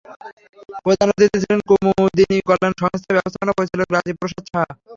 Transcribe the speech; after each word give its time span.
প্রধান 0.85 1.07
অতিথি 1.11 1.37
ছিলেন 1.43 1.59
কুমুদিনী 1.69 2.37
কল্যাণ 2.47 2.73
সংস্থার 2.81 3.15
ব্যবস্থাপনা 3.17 3.53
পরিচালক 3.57 3.87
রাজীব 3.91 4.15
প্রসাদ 4.19 4.43
সাহা। 4.49 4.71